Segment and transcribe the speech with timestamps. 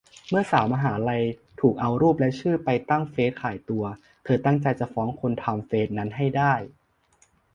[0.29, 1.23] เมื่อสาวมหาลัย
[1.59, 3.83] ถูกเอารูปและชื่อไปตั้งเฟซขายตัว
[4.23, 6.53] เธอตั้งใจจะฟ้องคนทำเฟซนั้นให้ได้